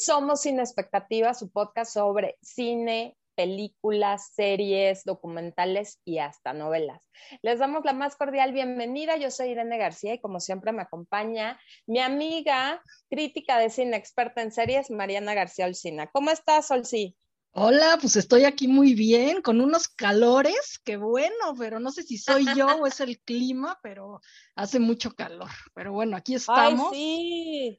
Somos 0.00 0.40
Sin 0.40 0.58
Expectativas, 0.58 1.38
su 1.38 1.50
podcast 1.50 1.92
sobre 1.92 2.38
cine, 2.40 3.18
películas, 3.34 4.30
series, 4.32 5.04
documentales 5.04 6.00
y 6.06 6.18
hasta 6.18 6.54
novelas. 6.54 7.02
Les 7.42 7.58
damos 7.58 7.84
la 7.84 7.92
más 7.92 8.16
cordial 8.16 8.54
bienvenida. 8.54 9.18
Yo 9.18 9.30
soy 9.30 9.50
Irene 9.50 9.76
García 9.76 10.14
y 10.14 10.18
como 10.18 10.40
siempre 10.40 10.72
me 10.72 10.80
acompaña 10.80 11.60
mi 11.86 11.98
amiga 12.00 12.82
crítica 13.10 13.58
de 13.58 13.68
cine 13.68 13.98
experta 13.98 14.40
en 14.40 14.52
series, 14.52 14.90
Mariana 14.90 15.34
García 15.34 15.66
Olcina. 15.66 16.06
¿Cómo 16.06 16.30
estás, 16.30 16.70
Olcí? 16.70 17.14
Hola, 17.52 17.98
pues 18.00 18.14
estoy 18.14 18.44
aquí 18.44 18.68
muy 18.68 18.94
bien, 18.94 19.42
con 19.42 19.60
unos 19.60 19.88
calores, 19.88 20.80
qué 20.84 20.96
bueno, 20.96 21.56
pero 21.58 21.80
no 21.80 21.90
sé 21.90 22.04
si 22.04 22.16
soy 22.16 22.46
yo 22.54 22.68
o 22.76 22.86
es 22.86 23.00
el 23.00 23.18
clima, 23.18 23.76
pero 23.82 24.20
hace 24.54 24.78
mucho 24.78 25.16
calor. 25.16 25.50
Pero 25.74 25.92
bueno, 25.92 26.16
aquí 26.16 26.34
estamos, 26.36 26.94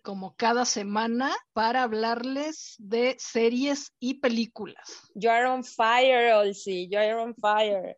como 0.03 0.35
cada 0.35 0.65
semana, 0.65 1.33
para 1.53 1.83
hablarles 1.83 2.75
de 2.79 3.15
series 3.17 3.93
y 3.97 4.15
películas. 4.15 5.09
You're 5.15 5.47
on 5.47 5.63
fire, 5.63 6.33
Olsi, 6.33 6.89
you're 6.89 7.15
on 7.15 7.33
fire. 7.35 7.97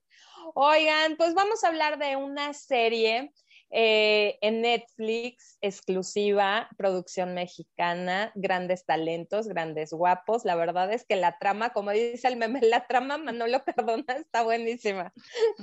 Oigan, 0.53 1.15
pues 1.17 1.33
vamos 1.33 1.63
a 1.63 1.69
hablar 1.69 1.97
de 1.97 2.15
una 2.17 2.53
serie 2.53 3.33
eh, 3.75 4.37
en 4.41 4.61
Netflix, 4.61 5.57
exclusiva, 5.59 6.69
producción 6.77 7.33
mexicana, 7.33 8.31
grandes 8.35 8.85
talentos, 8.85 9.47
grandes 9.47 9.91
guapos. 9.91 10.45
La 10.45 10.53
verdad 10.53 10.93
es 10.93 11.05
que 11.05 11.15
la 11.15 11.39
trama, 11.39 11.71
como 11.71 11.89
dice 11.89 12.27
el 12.27 12.37
meme, 12.37 12.59
la 12.63 12.85
trama 12.85 13.17
Manolo 13.17 13.63
Cardona 13.65 14.13
está 14.13 14.43
buenísima. 14.43 15.11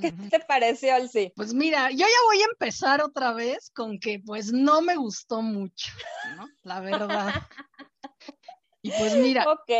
¿Qué 0.01 0.11
te 0.11 0.41
pareció, 0.41 0.93
Alci? 0.97 1.33
Pues 1.37 1.55
mira, 1.55 1.91
yo 1.93 1.99
ya 1.99 2.25
voy 2.27 2.43
a 2.43 2.51
empezar 2.51 3.01
otra 3.01 3.33
vez 3.33 3.71
con 3.71 4.01
que 4.01 4.19
pues 4.19 4.53
no 4.53 4.83
me 4.83 4.97
gustó 4.97 5.41
mucho, 5.41 5.93
¿no? 6.37 6.49
La 6.65 6.81
verdad. 6.81 7.33
y 8.83 8.91
pues 8.91 9.15
mira. 9.15 9.45
Ok 9.49 9.71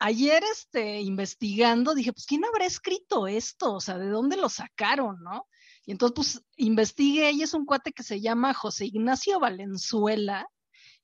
ayer 0.00 0.42
este, 0.50 1.00
investigando, 1.00 1.94
dije, 1.94 2.12
pues, 2.12 2.24
¿quién 2.24 2.44
habrá 2.46 2.64
escrito 2.64 3.26
esto? 3.26 3.74
O 3.74 3.80
sea, 3.80 3.98
¿de 3.98 4.08
dónde 4.08 4.38
lo 4.38 4.48
sacaron, 4.48 5.22
no? 5.22 5.46
Y 5.90 5.92
entonces, 5.92 6.14
pues, 6.14 6.44
investigué 6.54 7.32
y 7.32 7.42
es 7.42 7.52
un 7.52 7.66
cuate 7.66 7.90
que 7.90 8.04
se 8.04 8.20
llama 8.20 8.54
José 8.54 8.86
Ignacio 8.86 9.40
Valenzuela, 9.40 10.48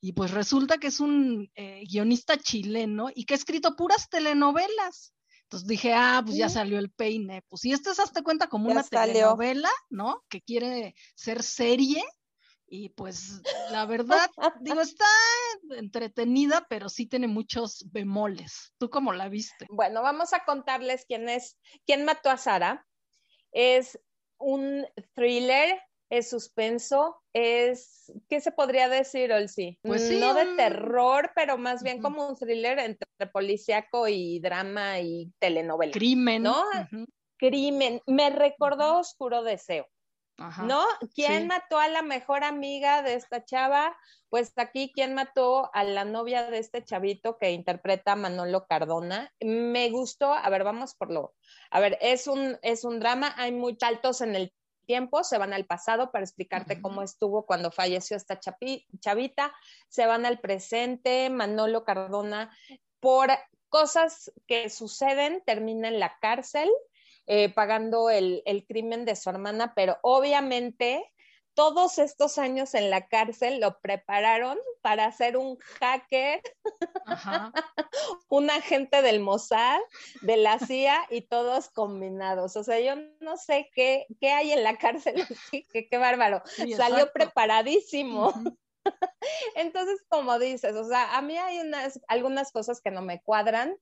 y 0.00 0.12
pues 0.12 0.30
resulta 0.30 0.78
que 0.78 0.86
es 0.86 1.00
un 1.00 1.50
eh, 1.56 1.82
guionista 1.90 2.38
chileno 2.38 3.08
y 3.12 3.24
que 3.24 3.34
ha 3.34 3.36
escrito 3.36 3.74
puras 3.74 4.08
telenovelas. 4.08 5.12
Entonces 5.42 5.66
dije, 5.66 5.92
ah, 5.92 6.22
pues 6.24 6.36
ya 6.36 6.48
salió 6.48 6.78
el 6.78 6.92
peine. 6.92 7.42
Pues 7.48 7.62
si 7.62 7.72
esto 7.72 7.90
es, 7.90 7.98
hazte 7.98 8.22
cuenta, 8.22 8.46
como 8.46 8.70
una 8.70 8.84
telenovela, 8.84 9.70
¿no? 9.90 10.22
Que 10.28 10.40
quiere 10.40 10.94
ser 11.16 11.42
serie. 11.42 12.04
Y 12.68 12.90
pues 12.90 13.42
la 13.72 13.86
verdad, 13.86 14.30
digo, 14.60 14.80
está 14.80 15.04
entretenida, 15.70 16.64
pero 16.70 16.88
sí 16.88 17.06
tiene 17.06 17.26
muchos 17.26 17.90
bemoles. 17.90 18.72
¿Tú 18.78 18.88
cómo 18.88 19.12
la 19.12 19.28
viste? 19.28 19.66
Bueno, 19.68 20.00
vamos 20.00 20.32
a 20.32 20.44
contarles 20.44 21.06
quién 21.08 21.28
es, 21.28 21.58
quién 21.84 22.04
mató 22.04 22.30
a 22.30 22.36
Sara. 22.36 22.86
Es 23.50 23.98
un 24.38 24.86
thriller, 25.14 25.80
es 26.10 26.30
suspenso, 26.30 27.16
es, 27.32 28.12
¿qué 28.28 28.40
se 28.40 28.52
podría 28.52 28.88
decir, 28.88 29.32
Olsi? 29.32 29.78
Pues 29.82 30.06
sí, 30.06 30.20
no 30.20 30.34
de 30.34 30.56
terror, 30.56 31.32
pero 31.34 31.58
más 31.58 31.82
bien 31.82 32.00
como 32.00 32.28
un 32.28 32.36
thriller 32.36 32.78
entre 32.78 33.08
policíaco 33.32 34.06
y 34.08 34.38
drama 34.40 35.00
y 35.00 35.32
telenovela. 35.38 35.92
Crimen. 35.92 36.44
¿No? 36.44 36.62
Crimen. 37.38 38.00
Me 38.06 38.30
recordó 38.30 38.98
Oscuro 38.98 39.42
Deseo. 39.42 39.88
¿No? 40.38 40.84
¿Quién 41.14 41.46
mató 41.46 41.78
a 41.78 41.88
la 41.88 42.02
mejor 42.02 42.44
amiga 42.44 43.02
de 43.02 43.14
esta 43.14 43.44
chava? 43.44 43.96
Pues 44.28 44.52
aquí, 44.56 44.92
¿quién 44.94 45.14
mató 45.14 45.70
a 45.72 45.82
la 45.82 46.04
novia 46.04 46.50
de 46.50 46.58
este 46.58 46.84
chavito 46.84 47.38
que 47.38 47.52
interpreta 47.52 48.16
Manolo 48.16 48.66
Cardona? 48.66 49.32
Me 49.40 49.88
gustó, 49.90 50.32
a 50.32 50.48
ver, 50.50 50.62
vamos 50.62 50.94
por 50.94 51.10
lo. 51.10 51.34
A 51.70 51.80
ver, 51.80 51.96
es 52.02 52.26
un, 52.26 52.58
es 52.62 52.84
un 52.84 53.00
drama, 53.00 53.32
hay 53.36 53.52
muchos 53.52 53.78
saltos 53.80 54.20
en 54.20 54.36
el 54.36 54.52
tiempo, 54.84 55.24
se 55.24 55.38
van 55.38 55.52
al 55.52 55.64
pasado 55.64 56.12
para 56.12 56.24
explicarte 56.24 56.80
cómo 56.82 57.02
estuvo 57.02 57.46
cuando 57.46 57.70
falleció 57.70 58.16
esta 58.16 58.38
chavita, 58.38 59.54
se 59.88 60.06
van 60.06 60.26
al 60.26 60.38
presente, 60.38 61.30
Manolo 61.30 61.84
Cardona, 61.84 62.54
por 63.00 63.30
cosas 63.68 64.32
que 64.46 64.70
suceden, 64.70 65.42
termina 65.44 65.88
en 65.88 65.98
la 65.98 66.18
cárcel 66.20 66.70
eh, 67.26 67.48
pagando 67.52 68.10
el, 68.10 68.42
crimen 68.68 69.04
de 69.04 69.16
su 69.16 69.30
hermana, 69.30 69.72
pero 69.74 69.98
obviamente 70.02 71.04
todos 71.54 71.98
estos 71.98 72.38
años 72.38 72.74
en 72.74 72.90
la 72.90 73.08
cárcel 73.08 73.60
lo 73.60 73.80
prepararon 73.80 74.58
para 74.82 75.10
ser 75.10 75.36
un 75.36 75.56
hacker, 75.80 76.42
un 78.28 78.50
agente 78.50 79.00
del 79.00 79.20
Mossad, 79.20 79.80
de 80.20 80.36
la 80.36 80.58
CIA 80.58 81.06
y 81.10 81.22
todos 81.22 81.70
combinados. 81.70 82.56
O 82.56 82.62
sea, 82.62 82.78
yo 82.78 82.94
no 83.20 83.36
sé 83.38 83.70
qué, 83.74 84.06
qué 84.20 84.32
hay 84.32 84.52
en 84.52 84.62
la 84.62 84.76
cárcel, 84.76 85.14
qué, 85.72 85.88
qué 85.88 85.98
bárbaro. 85.98 86.42
Salió 86.76 87.10
preparadísimo. 87.12 88.34
Entonces, 89.56 90.04
como 90.08 90.38
dices, 90.38 90.74
o 90.74 90.84
sea, 90.84 91.16
a 91.16 91.22
mí 91.22 91.36
hay 91.36 91.60
unas, 91.60 92.00
algunas 92.08 92.52
cosas 92.52 92.80
que 92.80 92.90
no 92.90 93.02
me 93.02 93.22
cuadran. 93.22 93.76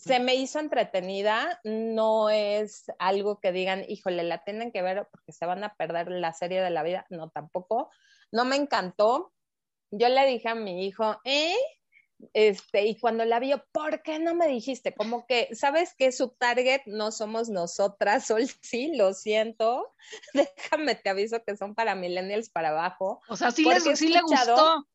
Se 0.00 0.20
me 0.20 0.36
hizo 0.36 0.60
entretenida, 0.60 1.60
no 1.64 2.30
es 2.30 2.84
algo 2.98 3.40
que 3.40 3.52
digan, 3.52 3.84
híjole, 3.88 4.22
la 4.22 4.44
tienen 4.44 4.70
que 4.70 4.82
ver 4.82 5.08
porque 5.10 5.32
se 5.32 5.46
van 5.46 5.64
a 5.64 5.74
perder 5.74 6.10
la 6.10 6.32
serie 6.32 6.62
de 6.62 6.70
la 6.70 6.82
vida. 6.82 7.06
No, 7.10 7.30
tampoco. 7.30 7.90
No 8.30 8.44
me 8.44 8.56
encantó. 8.56 9.32
Yo 9.90 10.08
le 10.08 10.26
dije 10.26 10.48
a 10.48 10.54
mi 10.54 10.86
hijo, 10.86 11.18
¿eh? 11.24 11.56
Este, 12.32 12.86
y 12.86 12.98
cuando 12.98 13.24
la 13.24 13.38
vio, 13.38 13.64
¿por 13.72 14.02
qué 14.02 14.18
no 14.18 14.34
me 14.34 14.48
dijiste? 14.48 14.92
Como 14.94 15.26
que, 15.26 15.48
¿sabes 15.54 15.94
que 15.96 16.10
su 16.12 16.30
target 16.30 16.82
no 16.86 17.12
somos 17.12 17.48
nosotras? 17.48 18.26
Sol, 18.26 18.42
sí, 18.60 18.96
lo 18.96 19.14
siento. 19.14 19.94
Déjame, 20.34 20.94
te 20.94 21.10
aviso 21.10 21.42
que 21.44 21.56
son 21.56 21.74
para 21.74 21.94
millennials 21.94 22.50
para 22.50 22.70
abajo. 22.70 23.20
O 23.28 23.36
sea, 23.36 23.50
sí, 23.50 23.64
sí 23.94 24.08
le 24.08 24.20
gustó 24.22 24.86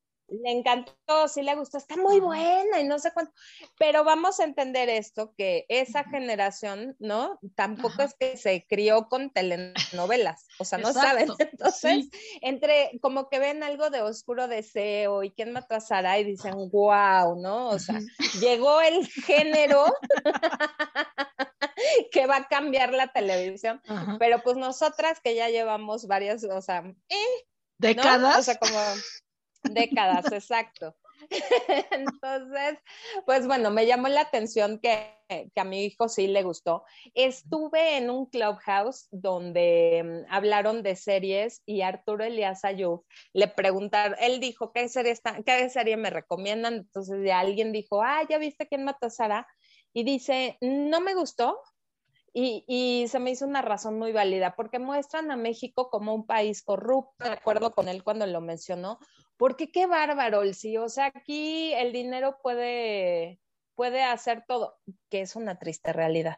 le 0.41 0.51
encantó, 0.51 1.27
sí 1.27 1.41
le 1.41 1.55
gustó, 1.55 1.77
está 1.77 1.97
muy 1.97 2.19
buena 2.19 2.79
y 2.79 2.85
no 2.85 2.99
sé 2.99 3.11
cuánto. 3.13 3.33
Pero 3.77 4.03
vamos 4.03 4.39
a 4.39 4.43
entender 4.43 4.89
esto, 4.89 5.33
que 5.37 5.65
esa 5.69 6.03
generación, 6.03 6.95
¿no? 6.99 7.39
Tampoco 7.55 8.03
es 8.03 8.13
que 8.13 8.37
se 8.37 8.65
crió 8.67 9.07
con 9.07 9.31
telenovelas, 9.31 10.45
o 10.59 10.65
sea, 10.65 10.77
no 10.77 10.93
saben. 10.93 11.29
Entonces, 11.39 12.09
entre 12.41 12.99
como 13.01 13.29
que 13.29 13.39
ven 13.39 13.63
algo 13.63 13.89
de 13.89 14.01
oscuro 14.01 14.47
deseo 14.47 15.23
y 15.23 15.31
quién 15.31 15.53
mató 15.53 15.75
a 15.75 15.79
Sara 15.79 16.19
y 16.19 16.23
dicen, 16.23 16.53
wow, 16.71 17.39
¿no? 17.39 17.69
O 17.69 17.79
sea, 17.79 17.99
llegó 18.39 18.81
el 18.81 19.07
género 19.07 19.85
que 22.11 22.27
va 22.27 22.37
a 22.37 22.47
cambiar 22.47 22.93
la 22.93 23.11
televisión. 23.11 23.81
Pero 24.19 24.41
pues 24.43 24.57
nosotras 24.57 25.19
que 25.23 25.35
ya 25.35 25.49
llevamos 25.49 26.07
varias, 26.07 26.43
o 26.43 26.61
sea, 26.61 26.83
¿eh? 27.09 27.45
décadas. 27.77 28.39
O 28.39 28.43
sea, 28.43 28.57
como 28.57 28.79
décadas, 29.63 30.31
exacto. 30.31 30.95
Entonces, 31.91 32.79
pues 33.25 33.47
bueno, 33.47 33.71
me 33.71 33.85
llamó 33.85 34.07
la 34.07 34.21
atención 34.21 34.79
que, 34.79 35.13
a 35.55 35.63
mi 35.63 35.85
hijo 35.85 36.09
sí 36.09 36.27
le 36.27 36.43
gustó. 36.43 36.83
Estuve 37.13 37.97
en 37.97 38.09
un 38.09 38.27
clubhouse 38.27 39.07
donde 39.11 40.25
mm, 40.27 40.33
hablaron 40.33 40.83
de 40.83 40.95
series 40.95 41.61
y 41.65 41.81
Arturo 41.81 42.23
Elías 42.23 42.63
Ayub 42.65 43.03
le 43.33 43.47
preguntaron, 43.47 44.15
él 44.19 44.39
dijo, 44.39 44.71
¿qué 44.71 44.87
serie, 44.89 45.11
está, 45.11 45.41
¿qué 45.43 45.69
serie 45.69 45.97
me 45.97 46.09
recomiendan? 46.09 46.75
Entonces 46.75 47.17
ya 47.25 47.39
alguien 47.39 47.71
dijo, 47.71 48.03
ah, 48.03 48.21
¿ya 48.29 48.37
viste 48.37 48.67
quién 48.67 48.83
mató 48.83 49.07
a? 49.19 49.47
Y 49.93 50.03
dice, 50.03 50.57
no 50.61 51.01
me 51.01 51.13
gustó, 51.13 51.59
y, 52.35 52.65
y, 52.67 53.07
se 53.09 53.19
me 53.19 53.29
hizo 53.29 53.45
una 53.45 53.61
razón 53.61 53.99
muy 53.99 54.11
válida, 54.11 54.55
porque 54.55 54.79
muestran 54.79 55.29
a 55.29 55.35
México 55.35 55.91
como 55.91 56.15
un 56.15 56.25
país 56.25 56.63
corrupto, 56.63 57.23
de 57.23 57.29
acuerdo 57.29 57.71
con 57.75 57.87
él 57.87 58.03
cuando 58.03 58.25
lo 58.25 58.41
mencionó, 58.41 58.97
porque 59.43 59.69
qué 59.69 59.87
bárbaro, 59.87 60.41
sí, 60.53 60.77
o 60.77 60.87
sea, 60.87 61.11
aquí 61.13 61.73
el 61.73 61.91
dinero 61.91 62.39
puede, 62.41 63.41
puede 63.75 64.01
hacer 64.01 64.45
todo, 64.47 64.77
que 65.09 65.19
es 65.19 65.35
una 65.35 65.59
triste 65.59 65.91
realidad, 65.91 66.37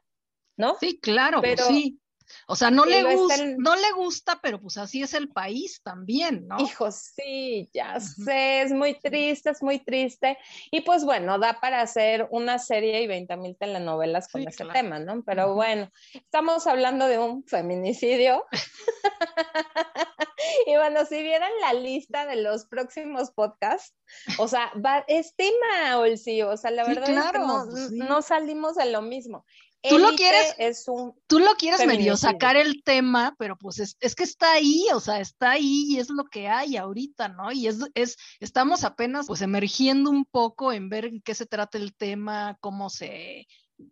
¿no? 0.57 0.75
Sí, 0.79 0.99
claro, 0.99 1.39
pero, 1.39 1.65
sí. 1.65 1.99
O 2.47 2.55
sea, 2.55 2.71
no 2.71 2.83
le, 2.83 3.03
gusta, 3.03 3.45
no 3.59 3.75
le 3.75 3.91
gusta, 3.91 4.39
pero 4.41 4.59
pues 4.59 4.77
así 4.77 5.03
es 5.03 5.13
el 5.13 5.29
país 5.29 5.83
también, 5.83 6.47
¿no? 6.47 6.59
Hijo, 6.59 6.89
sí, 6.91 7.69
ya 7.71 7.99
sé, 7.99 8.63
es 8.63 8.71
muy 8.71 8.99
triste, 8.99 9.51
es 9.51 9.61
muy 9.61 9.77
triste. 9.77 10.39
Y 10.71 10.81
pues 10.81 11.05
bueno, 11.05 11.37
da 11.37 11.59
para 11.61 11.81
hacer 11.81 12.27
una 12.31 12.57
serie 12.57 13.03
y 13.03 13.07
20 13.07 13.37
mil 13.37 13.55
telenovelas 13.55 14.27
con 14.29 14.47
ese 14.47 14.65
tema, 14.65 14.97
¿no? 14.97 15.21
Pero 15.23 15.53
bueno, 15.53 15.91
estamos 16.11 16.65
hablando 16.65 17.05
de 17.05 17.19
un 17.19 17.43
feminicidio. 17.45 18.45
y 20.67 20.75
bueno, 20.75 21.05
si 21.05 21.21
vieran 21.21 21.51
la 21.61 21.73
lista 21.73 22.25
de 22.25 22.37
los 22.37 22.65
próximos 22.65 23.31
podcasts, 23.31 23.95
o 24.37 24.47
sea, 24.47 24.71
va, 24.83 25.03
es 25.07 25.35
tema, 25.35 25.97
Olsi, 25.97 26.41
o 26.41 26.55
sea, 26.57 26.71
la 26.71 26.85
verdad 26.85 27.09
es 27.09 27.31
que 27.31 27.39
no, 27.39 27.67
pues 27.69 27.91
no 27.91 28.21
salimos 28.21 28.75
de 28.75 28.91
lo 28.91 29.01
mismo. 29.01 29.45
tú 29.87 29.97
lo 29.97 30.09
quieres, 30.15 30.55
es 30.57 30.87
un 30.87 31.13
tú 31.27 31.39
lo 31.39 31.53
quieres 31.55 31.85
medio 31.85 32.17
sacar 32.17 32.57
el 32.57 32.83
tema, 32.83 33.35
pero 33.37 33.57
pues 33.57 33.79
es, 33.79 34.15
que 34.15 34.23
está 34.23 34.53
ahí, 34.53 34.87
o 34.93 34.99
sea, 34.99 35.19
está 35.19 35.51
ahí 35.51 35.85
y 35.89 35.99
es 35.99 36.09
lo 36.09 36.25
que 36.25 36.47
hay 36.47 36.77
ahorita, 36.77 37.29
¿no? 37.29 37.51
Y 37.51 37.67
es, 37.67 37.77
es, 37.93 38.17
estamos 38.39 38.83
apenas 38.83 39.27
pues 39.27 39.41
emergiendo 39.41 40.09
un 40.09 40.25
poco 40.25 40.73
en 40.73 40.89
ver 40.89 41.05
en 41.05 41.21
qué 41.21 41.35
se 41.35 41.45
trata 41.45 41.77
el 41.77 41.95
tema, 41.95 42.57
cómo 42.61 42.89
se, 42.89 43.47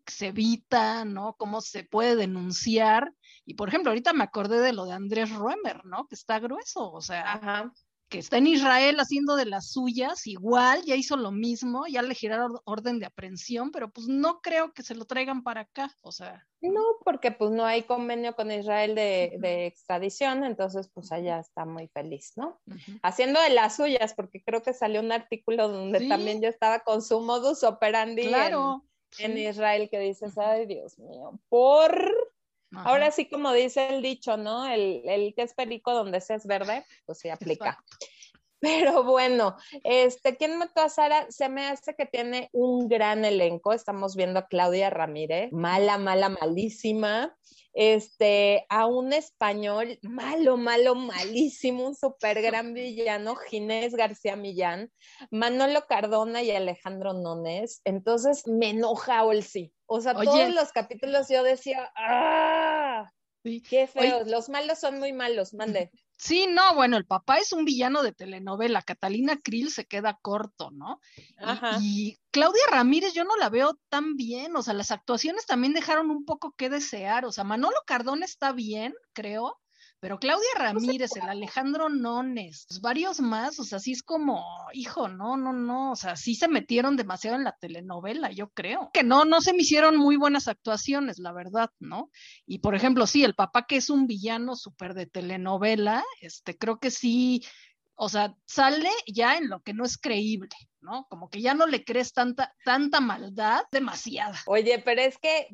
se 0.07 0.27
evita, 0.27 1.05
¿no? 1.05 1.35
Cómo 1.37 1.61
se 1.61 1.83
puede 1.83 2.15
denunciar. 2.15 3.11
Y 3.45 3.55
por 3.55 3.69
ejemplo, 3.69 3.91
ahorita 3.91 4.13
me 4.13 4.23
acordé 4.23 4.59
de 4.59 4.73
lo 4.73 4.85
de 4.85 4.93
Andrés 4.93 5.31
Ruemer, 5.31 5.85
¿no? 5.85 6.07
Que 6.07 6.15
está 6.15 6.39
grueso, 6.39 6.91
o 6.91 7.01
sea, 7.01 7.33
Ajá 7.33 7.73
que 8.13 8.19
está 8.19 8.37
en 8.37 8.45
Israel 8.45 8.99
haciendo 8.99 9.35
de 9.35 9.47
las 9.47 9.71
suyas, 9.71 10.27
igual 10.27 10.83
ya 10.85 10.95
hizo 10.95 11.17
lo 11.17 11.31
mismo, 11.31 11.87
ya 11.87 12.03
le 12.03 12.13
giraron 12.13 12.59
orden 12.63 12.99
de 12.99 13.07
aprehensión, 13.07 13.71
pero 13.71 13.89
pues 13.89 14.07
no 14.07 14.39
creo 14.39 14.71
que 14.71 14.83
se 14.83 14.93
lo 14.93 15.05
traigan 15.05 15.41
para 15.41 15.61
acá, 15.61 15.97
o 16.01 16.11
sea. 16.11 16.45
No, 16.61 16.81
porque 17.03 17.31
pues 17.31 17.49
no 17.49 17.65
hay 17.65 17.81
convenio 17.81 18.35
con 18.35 18.51
Israel 18.51 18.93
de, 18.93 19.65
extradición, 19.65 20.43
entonces 20.43 20.91
pues 20.93 21.11
allá 21.11 21.39
está 21.39 21.65
muy 21.65 21.87
feliz, 21.87 22.33
¿no? 22.35 22.61
Haciendo 23.01 23.41
de 23.41 23.49
las 23.49 23.77
suyas, 23.77 24.13
porque 24.13 24.43
creo 24.43 24.61
que 24.61 24.73
salió 24.73 25.01
un 25.01 25.11
artículo 25.11 25.67
donde 25.67 26.07
también 26.07 26.39
yo 26.39 26.49
estaba 26.49 26.81
con 26.81 27.01
su 27.01 27.19
modus 27.19 27.63
operandi 27.63 28.31
en, 29.17 29.37
Israel 29.39 29.89
que 29.89 29.97
dices, 29.97 30.37
ay 30.37 30.67
Dios 30.67 30.99
mío, 30.99 31.39
por... 31.49 32.32
Ahora 32.75 33.11
sí, 33.11 33.27
como 33.29 33.53
dice 33.53 33.89
el 33.95 34.01
dicho, 34.01 34.37
¿no? 34.37 34.67
El, 34.67 35.01
el, 35.05 35.33
que 35.35 35.43
es 35.43 35.53
perico 35.53 35.93
donde 35.93 36.21
se 36.21 36.35
es 36.35 36.45
verde, 36.45 36.85
pues 37.05 37.19
se 37.19 37.31
aplica. 37.31 37.83
Pero 38.63 39.03
bueno, 39.03 39.57
este, 39.83 40.37
¿quién 40.37 40.57
mató 40.57 40.83
a 40.83 40.87
Sara? 40.87 41.29
Se 41.29 41.49
me 41.49 41.67
hace 41.67 41.95
que 41.95 42.05
tiene 42.05 42.49
un 42.53 42.87
gran 42.87 43.25
elenco. 43.25 43.73
Estamos 43.73 44.15
viendo 44.15 44.39
a 44.39 44.47
Claudia 44.47 44.89
Ramírez, 44.89 45.51
mala, 45.51 45.97
mala, 45.97 46.29
malísima. 46.29 47.35
Este, 47.73 48.65
a 48.69 48.85
un 48.85 49.11
español 49.11 49.99
malo, 50.03 50.55
malo, 50.55 50.95
malísimo, 50.95 51.87
un 51.87 51.95
súper 51.95 52.41
gran 52.41 52.73
villano, 52.73 53.35
Ginés 53.35 53.95
García 53.95 54.37
Millán, 54.37 54.91
Manolo 55.29 55.85
Cardona 55.89 56.41
y 56.41 56.51
Alejandro 56.51 57.11
Nones. 57.11 57.81
Entonces 57.83 58.47
me 58.47 58.69
enoja 58.69 59.25
Olsi. 59.25 59.73
O 59.87 59.99
sea, 59.99 60.13
todos 60.13 60.53
los 60.53 60.71
capítulos 60.71 61.27
yo 61.27 61.43
decía, 61.43 61.91
¡ah! 61.97 63.11
Qué 63.43 63.87
feos, 63.87 64.27
los 64.27 64.49
malos 64.49 64.79
son 64.79 64.99
muy 64.99 65.11
malos, 65.11 65.53
mande. 65.53 65.91
Sí, 66.17 66.47
no, 66.47 66.75
bueno, 66.75 66.95
el 66.95 67.05
papá 67.05 67.37
es 67.37 67.51
un 67.51 67.65
villano 67.65 68.01
de 68.01 68.13
telenovela, 68.13 68.81
Catalina 68.81 69.37
Krill 69.37 69.69
se 69.69 69.85
queda 69.85 70.17
corto, 70.21 70.71
¿no? 70.71 71.01
Ajá. 71.37 71.77
Y, 71.81 72.17
Claudia 72.31 72.63
Ramírez 72.71 73.13
yo 73.13 73.25
no 73.25 73.35
la 73.35 73.49
veo 73.49 73.77
tan 73.89 74.15
bien, 74.15 74.55
o 74.55 74.63
sea, 74.63 74.73
las 74.73 74.91
actuaciones 74.91 75.45
también 75.45 75.73
dejaron 75.73 76.09
un 76.09 76.23
poco 76.25 76.53
que 76.57 76.69
desear, 76.69 77.25
o 77.25 77.31
sea, 77.31 77.43
Manolo 77.43 77.75
Cardón 77.85 78.23
está 78.23 78.53
bien, 78.53 78.95
creo, 79.11 79.59
pero 80.03 80.19
Claudia 80.19 80.49
Ramírez, 80.57 81.15
el 81.15 81.29
Alejandro 81.29 81.87
Nones, 81.87 82.65
pues, 82.67 82.81
varios 82.81 83.21
más, 83.21 83.57
o 83.57 83.63
sea, 83.63 83.79
sí 83.79 83.93
es 83.93 84.03
como, 84.03 84.45
hijo, 84.73 85.07
no, 85.07 85.37
no, 85.37 85.53
no, 85.53 85.93
o 85.93 85.95
sea, 85.95 86.17
sí 86.17 86.35
se 86.35 86.49
metieron 86.49 86.97
demasiado 86.97 87.37
en 87.37 87.45
la 87.45 87.55
telenovela, 87.57 88.29
yo 88.29 88.49
creo. 88.49 88.89
Que 88.93 89.03
no, 89.03 89.23
no 89.23 89.39
se 89.39 89.53
me 89.53 89.61
hicieron 89.61 89.95
muy 89.95 90.17
buenas 90.17 90.49
actuaciones, 90.49 91.19
la 91.19 91.31
verdad, 91.31 91.69
¿no? 91.79 92.11
Y 92.45 92.59
por 92.59 92.75
ejemplo, 92.75 93.07
sí, 93.07 93.23
el 93.23 93.33
papá 93.33 93.65
que 93.65 93.77
es 93.77 93.89
un 93.89 94.05
villano 94.05 94.57
súper 94.57 94.93
de 94.93 95.05
telenovela, 95.05 96.03
este, 96.19 96.57
creo 96.57 96.79
que 96.79 96.91
sí, 96.91 97.41
o 97.95 98.09
sea, 98.09 98.35
sale 98.45 98.89
ya 99.07 99.37
en 99.37 99.47
lo 99.47 99.61
que 99.61 99.73
no 99.73 99.85
es 99.85 99.97
creíble, 99.97 100.49
¿no? 100.81 101.07
Como 101.09 101.29
que 101.29 101.41
ya 101.41 101.53
no 101.53 101.65
le 101.65 101.85
crees 101.85 102.11
tanta, 102.11 102.53
tanta 102.65 102.99
maldad, 102.99 103.61
demasiada. 103.71 104.37
Oye, 104.47 104.81
pero 104.83 104.99
es 104.99 105.17
que 105.17 105.47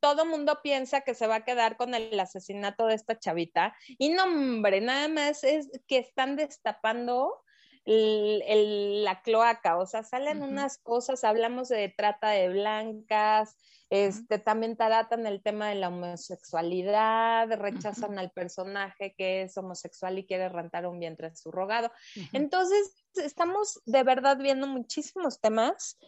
todo 0.00 0.26
mundo 0.26 0.60
piensa 0.62 1.02
que 1.02 1.14
se 1.14 1.26
va 1.26 1.36
a 1.36 1.44
quedar 1.44 1.76
con 1.76 1.94
el 1.94 2.18
asesinato 2.18 2.86
de 2.86 2.94
esta 2.94 3.18
chavita. 3.18 3.74
Y 3.98 4.10
no, 4.10 4.24
hombre, 4.24 4.80
nada 4.80 5.08
más 5.08 5.44
es 5.44 5.70
que 5.86 5.98
están 5.98 6.36
destapando 6.36 7.42
la 7.86 9.22
cloaca, 9.22 9.78
o 9.78 9.86
sea, 9.86 10.02
salen 10.02 10.42
unas 10.42 10.78
cosas, 10.78 11.24
hablamos 11.24 11.68
de 11.68 11.88
trata 11.88 12.28
de 12.30 12.50
blancas, 12.50 13.56
este, 13.88 14.38
también 14.38 14.76
tratan 14.76 15.26
el 15.26 15.42
tema 15.42 15.70
de 15.70 15.76
la 15.76 15.88
homosexualidad, 15.88 17.48
rechazan 17.58 18.18
al 18.18 18.30
personaje 18.30 19.14
que 19.16 19.42
es 19.42 19.56
homosexual 19.56 20.18
y 20.18 20.26
quiere 20.26 20.48
rentar 20.48 20.86
un 20.86 21.00
vientre 21.00 21.34
subrogado. 21.34 21.90
Entonces, 22.32 22.94
estamos 23.14 23.80
de 23.86 24.02
verdad 24.04 24.36
viendo 24.36 24.66
muchísimos 24.68 25.40
temas 25.40 25.98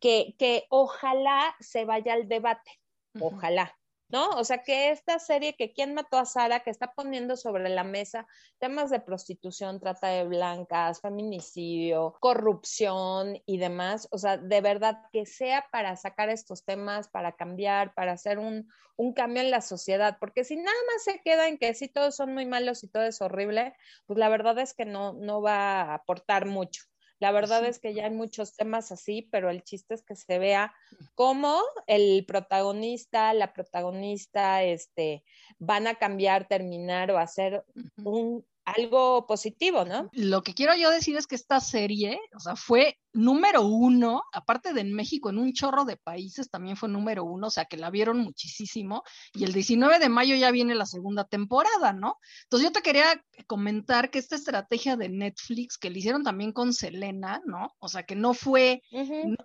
que, 0.00 0.34
que 0.38 0.66
ojalá 0.68 1.54
se 1.60 1.84
vaya 1.84 2.12
al 2.12 2.28
debate 2.28 2.70
Ojalá. 3.18 3.74
¿no? 4.10 4.30
O 4.30 4.44
sea, 4.44 4.62
que 4.64 4.90
esta 4.90 5.18
serie 5.18 5.54
que 5.56 5.72
quién 5.72 5.94
mató 5.94 6.18
a 6.18 6.24
Sara, 6.24 6.60
que 6.60 6.70
está 6.70 6.92
poniendo 6.94 7.36
sobre 7.36 7.68
la 7.68 7.84
mesa 7.84 8.26
temas 8.58 8.90
de 8.90 9.00
prostitución, 9.00 9.80
trata 9.80 10.08
de 10.08 10.24
blancas, 10.24 11.00
feminicidio, 11.00 12.16
corrupción 12.20 13.40
y 13.46 13.58
demás, 13.58 14.08
o 14.10 14.18
sea, 14.18 14.36
de 14.36 14.60
verdad 14.60 14.98
que 15.12 15.26
sea 15.26 15.66
para 15.70 15.96
sacar 15.96 16.28
estos 16.28 16.64
temas, 16.64 17.08
para 17.08 17.36
cambiar, 17.36 17.94
para 17.94 18.12
hacer 18.12 18.38
un, 18.38 18.68
un 18.96 19.14
cambio 19.14 19.42
en 19.42 19.50
la 19.50 19.60
sociedad, 19.60 20.16
porque 20.18 20.44
si 20.44 20.56
nada 20.56 20.76
más 20.92 21.04
se 21.04 21.20
queda 21.22 21.48
en 21.48 21.58
que 21.58 21.72
sí 21.74 21.88
todos 21.88 22.16
son 22.16 22.34
muy 22.34 22.46
malos 22.46 22.82
y 22.82 22.88
todo 22.88 23.04
es 23.04 23.20
horrible, 23.22 23.74
pues 24.06 24.18
la 24.18 24.28
verdad 24.28 24.58
es 24.58 24.74
que 24.74 24.84
no, 24.86 25.12
no 25.12 25.40
va 25.40 25.82
a 25.82 25.94
aportar 25.94 26.46
mucho. 26.46 26.89
La 27.20 27.32
verdad 27.32 27.64
es 27.66 27.78
que 27.78 27.94
ya 27.94 28.04
hay 28.04 28.10
muchos 28.10 28.56
temas 28.56 28.90
así, 28.92 29.28
pero 29.30 29.50
el 29.50 29.62
chiste 29.62 29.94
es 29.94 30.02
que 30.02 30.16
se 30.16 30.38
vea 30.38 30.74
cómo 31.14 31.60
el 31.86 32.24
protagonista, 32.26 33.32
la 33.34 33.52
protagonista, 33.52 34.64
este, 34.64 35.22
van 35.58 35.86
a 35.86 35.96
cambiar, 35.96 36.48
terminar 36.48 37.10
o 37.10 37.18
hacer 37.18 37.64
un 38.02 38.44
algo 38.64 39.26
positivo, 39.26 39.84
¿no? 39.84 40.08
Lo 40.12 40.42
que 40.42 40.54
quiero 40.54 40.74
yo 40.76 40.90
decir 40.90 41.16
es 41.16 41.26
que 41.26 41.34
esta 41.34 41.60
serie, 41.60 42.20
o 42.34 42.40
sea, 42.40 42.56
fue 42.56 42.98
número 43.12 43.62
uno, 43.62 44.22
aparte 44.32 44.72
de 44.72 44.80
en 44.80 44.92
México, 44.92 45.30
en 45.30 45.38
un 45.38 45.52
chorro 45.52 45.84
de 45.84 45.96
países 45.96 46.50
también 46.50 46.76
fue 46.76 46.88
número 46.88 47.24
uno, 47.24 47.48
o 47.48 47.50
sea 47.50 47.64
que 47.64 47.76
la 47.76 47.90
vieron 47.90 48.18
muchísimo. 48.18 49.02
Y 49.34 49.44
el 49.44 49.52
19 49.52 49.98
de 49.98 50.08
mayo 50.08 50.36
ya 50.36 50.50
viene 50.50 50.74
la 50.74 50.86
segunda 50.86 51.24
temporada, 51.24 51.92
¿no? 51.92 52.18
Entonces 52.44 52.68
yo 52.68 52.72
te 52.72 52.82
quería 52.82 53.24
comentar 53.46 54.10
que 54.10 54.18
esta 54.18 54.36
estrategia 54.36 54.96
de 54.96 55.08
Netflix 55.08 55.78
que 55.78 55.90
le 55.90 55.98
hicieron 55.98 56.22
también 56.22 56.52
con 56.52 56.72
Selena, 56.72 57.40
¿no? 57.44 57.74
O 57.78 57.88
sea 57.88 58.04
que 58.04 58.16
no 58.16 58.34
fue, 58.34 58.82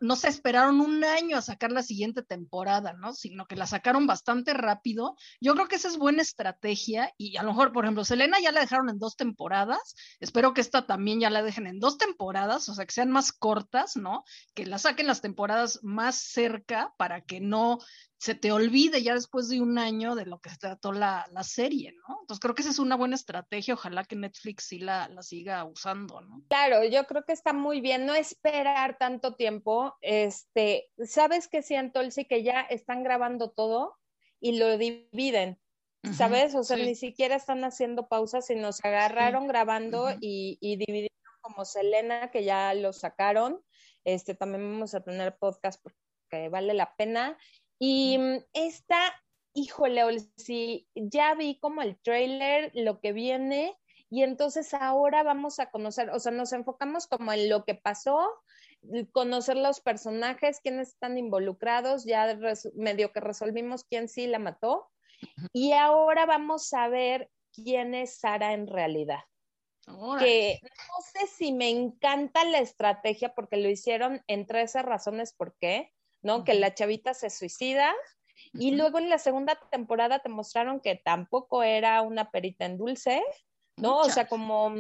no, 0.02 0.16
se 0.16 0.30
esperaron 0.30 0.80
un 0.80 1.04
año 1.04 1.38
a 1.38 1.42
sacar 1.42 1.72
la 1.72 1.84
siguiente 1.84 2.24
temporada, 2.24 2.94
¿no? 2.94 3.14
Sino 3.14 3.46
que 3.46 3.56
la 3.56 3.68
sacaron 3.68 4.08
bastante 4.08 4.54
rápido. 4.54 5.16
Yo 5.42 5.54
creo 5.54 5.68
que 5.68 5.76
esa 5.76 5.88
es 5.88 5.98
buena 5.98 6.22
estrategia 6.22 7.14
y 7.18 7.38
a 7.38 7.44
lo 7.44 7.50
mejor, 7.50 7.72
por 7.72 7.86
ejemplo, 7.86 8.06
Selena 8.06 8.40
ya 8.42 8.52
la 8.52 8.62
dejaron 8.62 8.90
en 8.90 9.00
dos 9.00 9.16
temporadas, 9.16 9.95
espero 10.19 10.54
que 10.54 10.62
esta 10.62 10.86
también 10.86 11.19
ya 11.19 11.30
la 11.30 11.44
dejen 11.44 11.68
en 11.68 11.80
dos 11.80 11.98
temporadas, 11.98 12.69
o 12.69 12.74
sea 12.74 12.86
que 12.86 12.94
sean 12.94 13.12
más 13.12 13.31
cortas 13.31 13.55
¿no? 13.95 14.24
Que 14.54 14.66
la 14.66 14.78
saquen 14.78 15.07
las 15.07 15.21
temporadas 15.21 15.80
más 15.83 16.16
cerca 16.16 16.94
para 16.97 17.21
que 17.21 17.40
no 17.40 17.80
se 18.18 18.33
te 18.33 18.52
olvide 18.52 19.04
ya 19.04 19.14
después 19.14 19.50
de 19.50 19.62
un 19.62 19.78
año 19.78 20.16
de 20.16 20.26
lo 20.26 20.40
que 20.40 20.50
se 20.50 20.57
trató 20.57 20.92
la, 20.92 21.26
serie, 21.44 21.94
¿no? 22.07 22.18
Entonces 22.21 22.40
creo 22.40 22.56
que 22.56 22.62
esa 22.62 22.71
es 22.71 22.80
una 22.80 22.95
buena 22.95 23.16
estrategia, 23.16 23.76
ojalá 23.76 24.04
que 24.04 24.16
Netflix 24.16 24.68
sí 24.68 24.80
la, 24.80 25.07
la 25.09 25.21
siga 25.21 25.64
usando, 25.66 26.21
¿no? 26.21 26.42
Claro, 26.47 26.83
yo 26.85 27.06
creo 27.06 27.24
que 27.24 27.33
está 27.33 27.54
muy 27.54 27.81
bien 27.81 28.06
no 28.06 28.16
esperar 28.16 28.97
tanto 28.97 29.35
tiempo, 29.35 29.95
este, 30.02 30.90
¿sabes 31.06 31.47
qué 31.47 31.62
siento, 31.62 32.00
Elsie? 32.02 32.28
Que 32.28 32.44
ya 32.44 32.62
están 32.62 33.04
grabando 33.04 33.52
todo 33.52 33.97
y 34.40 34.57
lo 34.57 34.78
dividen. 34.78 35.59
¿Sabes? 36.14 36.54
O 36.54 36.64
sea, 36.64 36.78
ni 36.78 36.94
siquiera 36.94 37.35
están 37.35 37.64
haciendo 37.64 38.07
pausas, 38.07 38.45
sino 38.45 38.71
se 38.71 38.88
agarraron 38.88 39.47
grabando 39.47 40.12
y, 40.21 40.57
y 40.62 40.78
dividieron 40.78 41.15
como 41.45 41.64
Selena, 41.64 42.31
que 42.31 42.44
ya 42.44 42.73
lo 42.73 42.92
sacaron. 42.92 43.64
Este, 44.04 44.33
también 44.33 44.71
vamos 44.71 44.95
a 44.95 45.04
tener 45.04 45.37
podcast 45.37 45.81
porque 45.81 46.49
vale 46.49 46.73
la 46.73 46.95
pena. 46.95 47.37
Y 47.80 48.19
esta, 48.54 49.14
híjole, 49.54 50.19
si 50.37 50.87
ya 50.95 51.35
vi 51.35 51.59
como 51.59 51.81
el 51.81 51.99
trailer, 52.02 52.71
lo 52.73 52.99
que 52.99 53.14
viene, 53.14 53.78
y 54.09 54.23
entonces 54.23 54.73
ahora 54.73 55.23
vamos 55.23 55.59
a 55.59 55.69
conocer, 55.69 56.09
o 56.09 56.19
sea, 56.19 56.31
nos 56.31 56.54
enfocamos 56.54 57.07
como 57.07 57.33
en 57.33 57.49
lo 57.49 57.64
que 57.66 57.75
pasó, 57.75 58.28
conocer 59.11 59.57
los 59.57 59.81
personajes, 59.81 60.59
quiénes 60.61 60.90
están 60.90 61.18
involucrados, 61.18 62.06
ya 62.06 62.37
medio 62.75 63.11
que 63.11 63.19
resolvimos 63.19 63.83
quién 63.83 64.07
sí 64.07 64.28
la 64.28 64.40
mató, 64.40 64.87
y 65.54 65.73
ahora 65.73 66.25
vamos 66.25 66.71
a 66.73 66.87
ver 66.87 67.30
quién 67.52 67.95
es 67.95 68.19
Sara 68.19 68.54
en 68.54 68.68
realidad 68.68 69.19
que 70.19 70.59
no 70.63 71.01
sé 71.13 71.27
si 71.27 71.54
me 71.54 71.69
encanta 71.69 72.44
la 72.45 72.59
estrategia 72.59 73.33
porque 73.33 73.57
lo 73.57 73.69
hicieron 73.69 74.23
en 74.27 74.45
13 74.45 74.81
razones 74.81 75.33
por 75.33 75.56
qué, 75.59 75.92
¿no? 76.21 76.44
Que 76.44 76.56
la 76.56 76.73
chavita 76.73 77.13
se 77.13 77.30
suicida 77.30 77.94
y 78.54 78.71
luego 78.71 78.97
en 78.97 79.09
la 79.09 79.19
segunda 79.19 79.59
temporada 79.71 80.19
te 80.19 80.30
mostraron 80.30 80.80
que 80.80 80.95
tampoco 80.95 81.63
era 81.63 82.01
una 82.01 82.31
perita 82.31 82.65
en 82.65 82.77
dulce, 82.77 83.23
¿no? 83.77 83.99
O 83.99 84.09
sea, 84.09 84.27
como, 84.27 84.75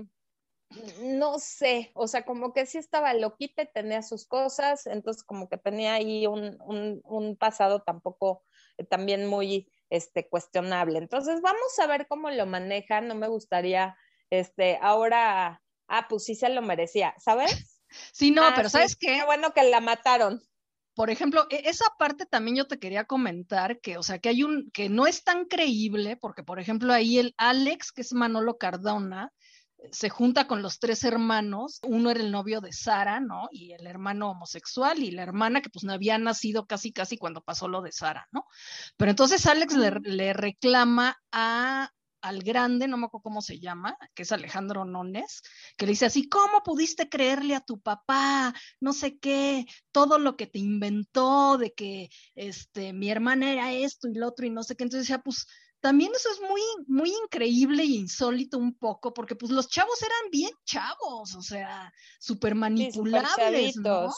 no 1.01 1.39
sé, 1.39 1.91
o 1.93 2.07
sea, 2.07 2.25
como 2.25 2.51
que 2.53 2.65
sí 2.65 2.77
estaba 2.77 3.13
loquita 3.13 3.63
y 3.63 3.71
tenía 3.71 4.01
sus 4.01 4.27
cosas, 4.27 4.87
entonces 4.87 5.23
como 5.23 5.47
que 5.49 5.57
tenía 5.57 5.93
ahí 5.93 6.25
un, 6.27 6.57
un 7.03 7.37
pasado 7.37 7.83
tampoco 7.83 8.43
también 8.89 9.25
muy 9.25 9.71
este, 9.89 10.27
cuestionable. 10.27 10.97
Entonces, 10.97 11.41
vamos 11.41 11.79
a 11.79 11.87
ver 11.87 12.07
cómo 12.07 12.29
lo 12.29 12.45
manejan. 12.45 13.07
No 13.07 13.15
me 13.15 13.27
gustaría, 13.27 13.97
este, 14.29 14.77
ahora, 14.81 15.61
ah, 15.87 16.07
pues 16.07 16.25
sí 16.25 16.35
se 16.35 16.49
lo 16.49 16.61
merecía, 16.61 17.13
¿sabes? 17.19 17.47
Sí, 18.11 18.29
no, 18.29 18.43
ah, 18.43 18.51
pero 18.53 18.67
¿sabes 18.67 18.97
qué? 18.97 19.19
Qué 19.19 19.25
bueno 19.25 19.53
que 19.53 19.63
la 19.63 19.79
mataron. 19.79 20.41
Por 20.95 21.09
ejemplo, 21.09 21.47
e, 21.49 21.69
esa 21.69 21.85
parte 21.97 22.25
también 22.25 22.57
yo 22.57 22.67
te 22.67 22.77
quería 22.77 23.05
comentar 23.05 23.79
que, 23.79 23.97
o 23.97 24.03
sea, 24.03 24.19
que 24.19 24.27
hay 24.27 24.43
un, 24.43 24.69
que 24.71 24.89
no 24.89 25.07
es 25.07 25.23
tan 25.23 25.45
creíble, 25.45 26.17
porque 26.17 26.43
por 26.43 26.59
ejemplo 26.59 26.91
ahí 26.91 27.19
el 27.19 27.33
Alex, 27.37 27.93
que 27.93 28.01
es 28.01 28.11
Manolo 28.11 28.57
Cardona, 28.57 29.31
se 29.91 30.09
junta 30.09 30.47
con 30.47 30.61
los 30.61 30.79
tres 30.79 31.03
hermanos, 31.03 31.79
uno 31.83 32.09
era 32.09 32.19
el 32.21 32.31
novio 32.31 32.61
de 32.61 32.71
Sara, 32.71 33.19
¿no? 33.19 33.47
Y 33.51 33.73
el 33.73 33.85
hermano 33.87 34.31
homosexual 34.31 34.99
y 34.99 35.11
la 35.11 35.23
hermana 35.23 35.61
que 35.61 35.69
pues 35.69 35.83
no 35.83 35.93
había 35.93 36.17
nacido 36.17 36.65
casi 36.65 36.91
casi 36.91 37.17
cuando 37.17 37.41
pasó 37.41 37.67
lo 37.67 37.81
de 37.81 37.91
Sara, 37.91 38.27
¿no? 38.31 38.45
Pero 38.97 39.11
entonces 39.11 39.45
Alex 39.45 39.75
le, 39.75 40.33
reclama 40.33 41.17
a 41.31 41.91
al 42.25 42.41
grande, 42.41 42.87
no 42.87 42.97
me 42.97 43.05
acuerdo 43.05 43.23
cómo 43.23 43.41
se 43.41 43.59
llama, 43.59 43.97
que 44.15 44.23
es 44.23 44.31
Alejandro 44.31 44.83
Nones, 44.83 45.43
que 45.77 45.85
le 45.85 45.91
dice 45.91 46.07
así, 46.07 46.27
¿cómo 46.27 46.63
pudiste 46.63 47.07
creerle 47.07 47.55
a 47.55 47.61
tu 47.61 47.79
papá? 47.79 48.53
No 48.79 48.93
sé 48.93 49.19
qué, 49.19 49.65
todo 49.91 50.17
lo 50.17 50.35
que 50.35 50.47
te 50.47 50.57
inventó 50.57 51.57
de 51.59 51.73
que 51.73 52.09
este, 52.33 52.93
mi 52.93 53.11
hermana 53.11 53.51
era 53.51 53.73
esto 53.73 54.07
y 54.07 54.15
lo 54.15 54.27
otro 54.27 54.45
y 54.47 54.49
no 54.49 54.63
sé 54.63 54.75
qué. 54.75 54.85
Entonces 54.85 55.07
decía, 55.07 55.21
pues 55.21 55.45
también 55.79 56.11
eso 56.15 56.29
es 56.31 56.41
muy, 56.41 56.61
muy 56.87 57.13
increíble 57.23 57.83
e 57.83 57.97
insólito 57.97 58.57
un 58.57 58.73
poco, 58.73 59.13
porque 59.13 59.35
pues 59.35 59.51
los 59.51 59.67
chavos 59.67 60.01
eran 60.01 60.31
bien 60.31 60.51
chavos, 60.65 61.35
o 61.35 61.43
sea, 61.43 61.93
súper 62.19 62.55
manipulables, 62.55 63.75
¿no? 63.77 64.11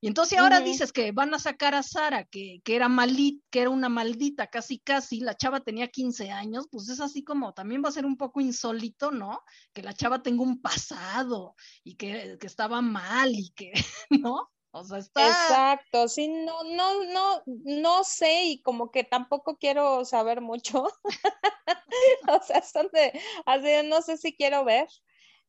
Y 0.00 0.08
entonces 0.08 0.38
ahora 0.38 0.60
dices 0.60 0.92
que 0.92 1.10
van 1.12 1.32
a 1.32 1.38
sacar 1.38 1.74
a 1.74 1.82
Sara, 1.82 2.24
que, 2.24 2.60
que 2.64 2.76
era 2.76 2.88
malit, 2.88 3.42
que 3.50 3.62
era 3.62 3.70
una 3.70 3.88
maldita, 3.88 4.46
casi 4.48 4.78
casi, 4.78 5.20
la 5.20 5.36
chava 5.36 5.60
tenía 5.60 5.88
15 5.88 6.30
años, 6.30 6.68
pues 6.70 6.88
es 6.90 7.00
así 7.00 7.24
como 7.24 7.54
también 7.54 7.82
va 7.82 7.88
a 7.88 7.92
ser 7.92 8.04
un 8.04 8.16
poco 8.16 8.40
insólito, 8.40 9.10
¿no? 9.10 9.40
Que 9.72 9.82
la 9.82 9.94
chava 9.94 10.22
tenga 10.22 10.42
un 10.42 10.60
pasado 10.60 11.54
y 11.82 11.96
que, 11.96 12.36
que 12.38 12.46
estaba 12.46 12.82
mal 12.82 13.30
y 13.32 13.50
que, 13.56 13.72
¿no? 14.10 14.50
O 14.70 14.84
sea, 14.84 14.98
está... 14.98 15.26
Exacto, 15.26 16.06
sí, 16.08 16.28
no, 16.28 16.62
no, 16.64 17.04
no, 17.04 17.42
no 17.46 18.04
sé 18.04 18.44
y 18.44 18.60
como 18.60 18.90
que 18.90 19.04
tampoco 19.04 19.56
quiero 19.56 20.04
saber 20.04 20.42
mucho. 20.42 20.86
o 22.28 22.42
sea, 22.42 22.60
son 22.62 22.88
de, 22.92 23.18
así 23.46 23.88
no 23.88 24.02
sé 24.02 24.18
si 24.18 24.36
quiero 24.36 24.66
ver, 24.66 24.86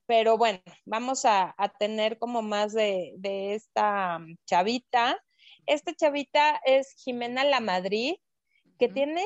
pero 0.07 0.37
bueno, 0.37 0.59
vamos 0.85 1.25
a, 1.25 1.53
tener 1.77 2.17
como 2.17 2.41
más 2.41 2.73
de, 2.73 3.13
esta 3.53 4.19
chavita. 4.45 5.21
Esta 5.65 5.93
chavita 5.93 6.59
es 6.65 6.93
Jimena 7.03 7.43
La 7.43 7.59
Madrid, 7.59 8.15
que 8.79 8.87
tiene 8.87 9.23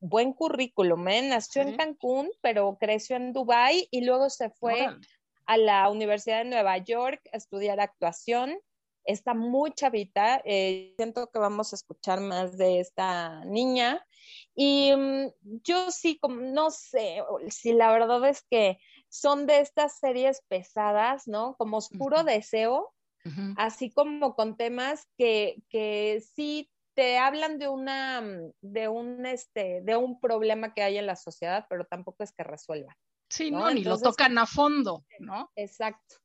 buen 0.00 0.32
currículum, 0.32 1.06
¿eh? 1.08 1.22
nació 1.22 1.62
en 1.62 1.76
Cancún, 1.76 2.30
pero 2.40 2.78
creció 2.80 3.16
en 3.16 3.32
Dubái 3.32 3.86
y 3.90 4.04
luego 4.04 4.30
se 4.30 4.50
fue 4.50 4.86
a 5.46 5.56
la 5.56 5.90
Universidad 5.90 6.38
de 6.38 6.50
Nueva 6.50 6.78
York 6.78 7.20
a 7.32 7.36
estudiar 7.36 7.80
actuación 7.80 8.56
está 9.04 9.34
muy 9.34 9.72
chavita, 9.72 10.40
eh, 10.44 10.94
siento 10.96 11.30
que 11.30 11.38
vamos 11.38 11.72
a 11.72 11.76
escuchar 11.76 12.20
más 12.20 12.56
de 12.56 12.80
esta 12.80 13.44
niña. 13.44 14.04
Y 14.54 14.92
mm, 14.96 15.28
yo 15.62 15.90
sí, 15.90 16.18
como, 16.18 16.40
no 16.40 16.70
sé, 16.70 17.22
si 17.50 17.72
la 17.72 17.92
verdad 17.92 18.26
es 18.28 18.42
que 18.50 18.78
son 19.14 19.46
de 19.46 19.60
estas 19.60 20.00
series 20.00 20.42
pesadas, 20.48 21.28
¿no? 21.28 21.54
Como 21.56 21.76
Oscuro 21.76 22.24
Deseo, 22.24 22.92
así 23.56 23.92
como 23.92 24.34
con 24.34 24.56
temas 24.56 25.06
que, 25.16 25.62
que 25.68 26.20
sí 26.34 26.68
te 26.94 27.16
hablan 27.16 27.58
de 27.58 27.68
una, 27.68 28.20
mm, 28.20 28.52
de 28.60 28.88
un, 28.88 29.24
este, 29.24 29.82
de 29.82 29.96
un 29.96 30.18
problema 30.18 30.74
que 30.74 30.82
hay 30.82 30.98
en 30.98 31.06
la 31.06 31.14
sociedad, 31.14 31.64
pero 31.70 31.84
tampoco 31.84 32.24
es 32.24 32.32
que 32.32 32.42
resuelvan. 32.42 32.96
Sí, 33.30 33.52
no, 33.52 33.70
ni 33.70 33.84
lo 33.84 33.98
tocan 33.98 34.36
a 34.36 34.46
fondo, 34.46 35.04
¿no? 35.20 35.48
Exacto. 35.54 36.16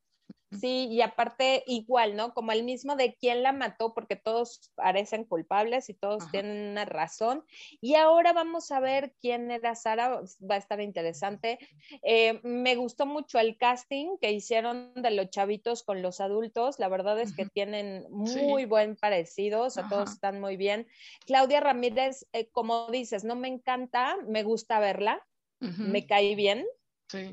Sí, 0.51 0.87
y 0.89 1.01
aparte 1.01 1.63
igual, 1.67 2.15
¿no? 2.15 2.33
Como 2.33 2.51
el 2.51 2.63
mismo 2.63 2.95
de 2.95 3.15
quién 3.15 3.43
la 3.43 3.51
mató, 3.53 3.93
porque 3.93 4.15
todos 4.15 4.71
parecen 4.75 5.23
culpables 5.23 5.89
y 5.89 5.93
todos 5.93 6.29
tienen 6.31 6.71
una 6.71 6.85
razón. 6.85 7.45
Y 7.81 7.95
ahora 7.95 8.33
vamos 8.33 8.71
a 8.71 8.79
ver 8.79 9.13
quién 9.21 9.51
era 9.51 9.75
Sara, 9.75 10.21
va 10.49 10.55
a 10.55 10.57
estar 10.57 10.81
interesante. 10.81 11.59
Eh, 12.03 12.39
me 12.43 12.75
gustó 12.75 13.05
mucho 13.05 13.39
el 13.39 13.57
casting 13.57 14.17
que 14.19 14.31
hicieron 14.31 14.93
de 14.95 15.11
los 15.11 15.29
chavitos 15.29 15.83
con 15.83 16.01
los 16.01 16.19
adultos, 16.19 16.79
la 16.79 16.89
verdad 16.89 17.19
es 17.19 17.33
que 17.33 17.45
tienen 17.45 18.05
muy 18.09 18.65
buen 18.65 18.95
parecido, 18.95 19.63
o 19.63 19.69
sea, 19.69 19.87
todos 19.87 20.11
están 20.11 20.39
muy 20.41 20.57
bien. 20.57 20.87
Claudia 21.25 21.59
Ramírez, 21.59 22.27
eh, 22.33 22.49
como 22.51 22.89
dices, 22.91 23.23
no 23.23 23.35
me 23.35 23.47
encanta, 23.47 24.17
me 24.27 24.43
gusta 24.43 24.79
verla, 24.79 25.25
me 25.59 26.05
cae 26.05 26.35
bien. 26.35 26.65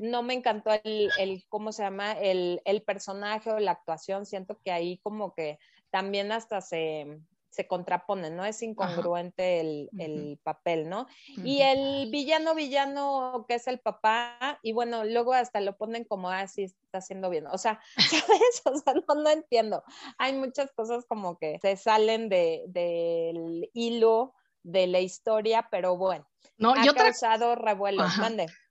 No 0.01 0.23
me 0.23 0.33
encantó 0.33 0.71
el, 0.83 1.11
el, 1.19 1.45
¿cómo 1.49 1.71
se 1.71 1.83
llama? 1.83 2.13
El, 2.13 2.61
el, 2.65 2.81
personaje 2.81 3.51
o 3.51 3.59
la 3.59 3.71
actuación. 3.71 4.25
Siento 4.25 4.59
que 4.63 4.71
ahí 4.71 4.97
como 4.99 5.33
que 5.33 5.59
también 5.91 6.31
hasta 6.31 6.61
se, 6.61 7.19
se 7.57 7.67
contrapone, 7.67 8.29
¿no? 8.29 8.45
Es 8.45 8.61
incongruente 8.61 9.59
el, 9.59 9.89
el, 9.97 10.39
papel, 10.43 10.89
¿no? 10.89 11.07
Y 11.43 11.61
el 11.61 12.09
villano, 12.11 12.53
villano 12.53 13.45
que 13.47 13.55
es 13.55 13.67
el 13.67 13.79
papá, 13.79 14.59
y 14.61 14.73
bueno, 14.73 15.03
luego 15.05 15.33
hasta 15.33 15.59
lo 15.61 15.75
ponen 15.75 16.03
como 16.03 16.29
así, 16.29 16.63
ah, 16.63 16.65
está 16.65 16.97
haciendo 16.99 17.31
bien. 17.31 17.47
O 17.47 17.57
sea, 17.57 17.79
¿sabes? 18.27 18.61
O 18.65 18.77
sea, 18.77 18.93
no, 18.93 19.15
no 19.15 19.29
entiendo. 19.31 19.83
Hay 20.19 20.33
muchas 20.33 20.71
cosas 20.73 21.05
como 21.05 21.39
que 21.39 21.57
se 21.61 21.77
salen 21.77 22.29
de, 22.29 22.63
del 22.67 23.69
hilo 23.73 24.35
de 24.61 24.85
la 24.85 24.99
historia, 24.99 25.67
pero 25.71 25.97
bueno, 25.97 26.27
no, 26.57 26.73
ha 26.73 26.85
y 26.85 26.89
otra, 26.89 27.05
causado 27.05 27.55
revuelo. 27.55 28.03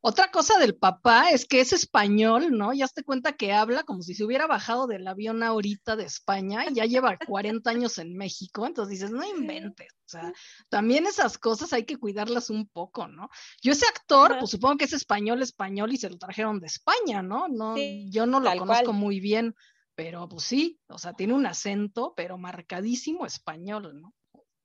Otra 0.01 0.31
cosa 0.31 0.59
del 0.59 0.77
papá 0.77 1.31
es 1.31 1.47
que 1.47 1.61
es 1.61 1.73
español, 1.73 2.57
¿no? 2.57 2.73
Ya 2.73 2.87
te 2.89 3.03
cuenta 3.03 3.33
que 3.33 3.53
habla 3.53 3.83
como 3.83 4.03
si 4.03 4.15
se 4.15 4.25
hubiera 4.25 4.47
bajado 4.47 4.87
del 4.87 5.07
avión 5.07 5.43
ahorita 5.43 5.97
de 5.97 6.05
España 6.05 6.65
y 6.69 6.75
ya 6.75 6.85
lleva 6.85 7.19
40 7.29 7.69
años 7.71 7.99
en 7.99 8.17
México, 8.17 8.67
entonces 8.67 8.99
dices, 8.99 9.11
no 9.11 9.25
inventes, 9.25 9.93
o 10.07 10.09
sea, 10.09 10.33
también 10.69 11.07
esas 11.07 11.39
cosas 11.39 11.73
hay 11.73 11.85
que 11.85 11.97
cuidarlas 11.97 12.51
un 12.51 12.69
poco, 12.69 13.09
¿no? 13.09 13.29
Yo 13.63 13.73
ese 13.73 13.87
actor, 13.87 14.37
pues 14.39 14.51
supongo 14.51 14.77
que 14.77 14.85
es 14.85 14.93
español, 14.93 15.43
español 15.43 15.93
y 15.93 15.97
se 15.97 16.11
lo 16.11 16.19
trajeron 16.19 16.61
de 16.61 16.67
España, 16.67 17.23
¿no? 17.23 17.49
no 17.49 17.77
yo 17.77 18.27
no 18.27 18.41
lo 18.41 18.57
conozco 18.57 18.93
muy 18.93 19.21
bien, 19.21 19.55
pero 19.97 20.29
pues 20.29 20.45
sí, 20.45 20.79
o 20.89 20.99
sea, 20.99 21.15
tiene 21.15 21.35
un 21.35 21.47
acento, 21.47 22.13
pero 22.17 22.39
marcadísimo 22.39 23.27
español, 23.27 24.01
¿no? 24.01 24.15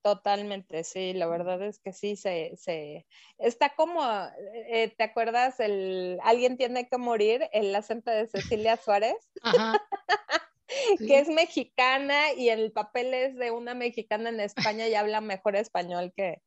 Totalmente, 0.03 0.83
sí, 0.83 1.13
la 1.13 1.27
verdad 1.27 1.61
es 1.61 1.77
que 1.77 1.93
sí, 1.93 2.15
se, 2.15 2.55
se 2.57 3.05
está 3.37 3.75
como, 3.75 4.01
eh, 4.67 4.91
¿te 4.97 5.03
acuerdas? 5.03 5.59
El 5.59 6.17
Alguien 6.23 6.57
tiene 6.57 6.89
que 6.89 6.97
morir, 6.97 7.47
el 7.53 7.75
acento 7.75 8.09
de 8.09 8.25
Cecilia 8.27 8.77
Suárez. 8.77 9.13
Ajá. 9.43 9.79
Que 10.99 11.19
es 11.19 11.27
mexicana 11.29 12.33
y 12.33 12.49
el 12.49 12.71
papel 12.71 13.13
es 13.13 13.35
de 13.35 13.51
una 13.51 13.73
mexicana 13.73 14.29
en 14.29 14.39
España 14.39 14.87
y 14.87 14.95
habla 14.95 15.21
mejor 15.21 15.55
español 15.55 16.13
que, 16.15 16.41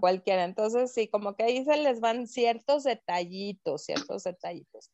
cualquiera. 0.00 0.44
Entonces, 0.44 0.92
sí, 0.92 1.08
como 1.08 1.36
que 1.36 1.44
ahí 1.44 1.64
se 1.64 1.76
les 1.76 2.00
van 2.00 2.26
ciertos 2.26 2.84
detallitos, 2.84 3.84
ciertos 3.84 4.24
detallitos. 4.24 4.90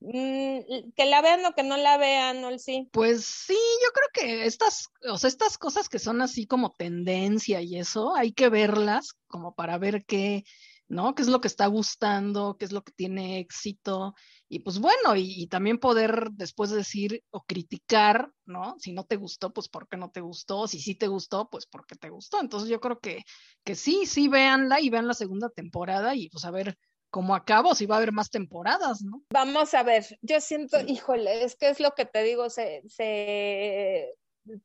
Mm, 0.00 0.58
que 0.94 1.06
la 1.06 1.22
vean 1.22 1.44
o 1.44 1.54
que 1.54 1.62
no 1.62 1.76
la 1.76 1.96
vean, 1.96 2.40
¿no? 2.40 2.56
Sí. 2.58 2.88
Pues 2.92 3.24
sí, 3.24 3.54
yo 3.54 3.92
creo 3.92 4.08
que 4.12 4.46
estas, 4.46 4.88
o 5.08 5.18
sea, 5.18 5.28
estas 5.28 5.58
cosas 5.58 5.88
que 5.88 5.98
son 5.98 6.22
así 6.22 6.46
como 6.46 6.74
tendencia 6.74 7.60
y 7.60 7.78
eso, 7.78 8.14
hay 8.14 8.32
que 8.32 8.48
verlas 8.48 9.14
como 9.28 9.54
para 9.54 9.78
ver 9.78 10.04
qué, 10.06 10.44
¿no? 10.88 11.14
¿Qué 11.14 11.22
es 11.22 11.28
lo 11.28 11.40
que 11.40 11.48
está 11.48 11.66
gustando? 11.66 12.56
¿Qué 12.58 12.64
es 12.64 12.72
lo 12.72 12.82
que 12.82 12.92
tiene 12.92 13.38
éxito? 13.38 14.14
Y 14.48 14.60
pues 14.60 14.78
bueno, 14.78 15.16
y, 15.16 15.46
también 15.48 15.78
poder 15.78 16.28
después 16.32 16.70
decir 16.70 17.22
o 17.30 17.44
criticar, 17.44 18.30
¿no? 18.44 18.76
Si 18.78 18.92
no 18.92 19.04
te 19.04 19.16
gustó, 19.16 19.52
pues 19.52 19.68
por 19.68 19.88
qué 19.88 19.96
no 19.96 20.10
te 20.10 20.20
gustó, 20.20 20.68
si 20.68 20.80
sí 20.80 20.94
te 20.94 21.08
gustó, 21.08 21.48
pues 21.50 21.66
porque 21.66 21.96
te 21.96 22.10
gustó. 22.10 22.40
Entonces 22.40 22.68
yo 22.68 22.80
creo 22.80 23.00
que, 23.00 23.22
que 23.64 23.74
sí, 23.74 24.06
sí, 24.06 24.28
véanla 24.28 24.80
y 24.80 24.90
vean 24.90 25.08
la 25.08 25.14
segunda 25.14 25.50
temporada 25.50 26.14
y 26.14 26.28
pues 26.28 26.44
a 26.44 26.50
ver 26.50 26.78
cómo 27.10 27.34
acabo, 27.34 27.74
si 27.74 27.86
va 27.86 27.96
a 27.96 27.98
haber 27.98 28.12
más 28.12 28.30
temporadas, 28.30 29.02
¿no? 29.02 29.22
Vamos 29.30 29.74
a 29.74 29.82
ver, 29.82 30.04
yo 30.22 30.40
siento, 30.40 30.78
híjole, 30.86 31.44
es 31.44 31.56
que 31.56 31.70
es 31.70 31.80
lo 31.80 31.92
que 31.92 32.04
te 32.04 32.22
digo, 32.22 32.50
se, 32.50 32.82
se 32.88 34.12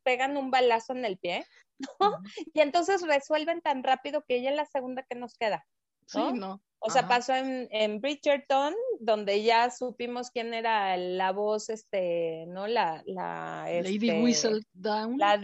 pegan 0.03 0.37
un 0.37 0.51
balazo 0.51 0.93
en 0.93 1.05
el 1.05 1.17
pie, 1.17 1.45
¿no? 1.99 2.19
Y 2.53 2.59
entonces 2.59 3.01
resuelven 3.01 3.61
tan 3.61 3.83
rápido 3.83 4.23
que 4.27 4.35
ella 4.35 4.51
es 4.51 4.55
la 4.55 4.65
segunda 4.65 5.03
que 5.03 5.15
nos 5.15 5.35
queda. 5.35 5.65
Sí, 6.11 6.33
no. 6.33 6.61
O 6.83 6.89
sea, 6.89 7.07
pasó 7.07 7.35
en, 7.35 7.67
en, 7.69 8.01
Bridgerton, 8.01 8.73
donde 8.99 9.43
ya 9.43 9.69
supimos 9.69 10.31
quién 10.31 10.51
era 10.55 10.97
la 10.97 11.31
voz, 11.31 11.69
este, 11.69 12.45
¿no? 12.47 12.65
La, 12.65 13.03
la 13.05 13.65
Lady 13.67 14.09
este, 14.09 14.21
Whistledown. 14.23 15.17
La 15.19 15.39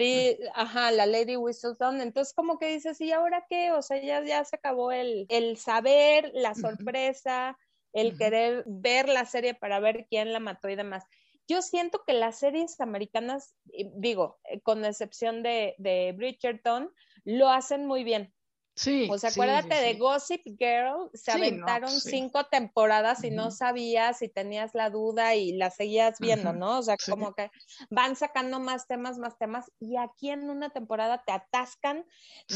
ajá, 0.55 0.91
la 0.91 1.05
Lady 1.05 1.35
Whistledown. 1.35 2.01
Entonces, 2.01 2.33
como 2.33 2.57
que 2.57 2.69
dices, 2.69 2.99
¿y 3.01 3.11
ahora 3.11 3.45
qué? 3.47 3.71
O 3.71 3.83
sea, 3.83 4.01
ya, 4.01 4.25
ya 4.25 4.43
se 4.45 4.55
acabó 4.55 4.91
el, 4.91 5.27
el 5.29 5.57
saber, 5.57 6.31
la 6.33 6.55
sorpresa, 6.55 7.55
el 7.93 8.17
querer 8.17 8.63
ver 8.65 9.07
la 9.07 9.25
serie 9.25 9.53
para 9.53 9.79
ver 9.79 10.07
quién 10.09 10.33
la 10.33 10.39
mató 10.39 10.69
y 10.69 10.75
demás. 10.75 11.03
Yo 11.47 11.61
siento 11.61 12.01
que 12.05 12.13
las 12.13 12.39
series 12.39 12.81
americanas, 12.81 13.55
digo, 13.95 14.39
eh, 14.45 14.59
con 14.61 14.83
excepción 14.83 15.43
de, 15.43 15.75
de 15.77 16.13
Bridgerton, 16.17 16.91
lo 17.25 17.49
hacen 17.49 17.85
muy 17.85 18.03
bien 18.03 18.33
Sí. 18.77 19.09
O 19.11 19.17
sea, 19.17 19.31
acuérdate 19.31 19.73
de 19.73 19.95
Gossip 19.95 20.43
Girl, 20.45 21.09
se 21.11 21.31
aventaron 21.31 21.89
pues 21.89 22.03
cinco 22.03 22.43
temporadas 22.45 23.23
y 23.23 23.31
no 23.31 23.49
sabías 23.49 24.19
si 24.19 24.29
tenías 24.29 24.75
la 24.75 24.91
duda 24.91 25.33
y 25.33 25.53
la 25.53 25.71
seguías 25.71 26.19
viendo, 26.19 26.53
¿no? 26.53 26.77
O 26.77 26.83
sea, 26.83 26.95
como 27.09 27.33
que 27.33 27.49
van 27.89 28.15
sacando 28.15 28.59
más 28.59 28.85
temas, 28.85 29.17
más 29.17 29.35
temas, 29.39 29.71
y 29.79 29.97
aquí 29.97 30.29
en 30.29 30.51
una 30.51 30.69
temporada 30.69 31.23
te 31.25 31.31
atascan 31.31 32.05